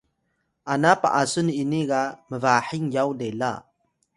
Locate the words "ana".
0.73-0.91